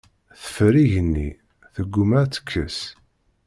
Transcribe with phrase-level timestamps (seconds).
[0.41, 1.29] Teffer igenni,
[1.73, 2.79] tegguma ad tekkes.